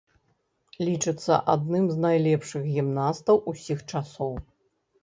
Лічыцца 0.87 1.33
адным 1.55 1.83
з 1.93 1.99
найлепшых 2.07 2.63
гімнастаў 2.79 3.45
усіх 3.55 3.87
часоў. 3.91 4.33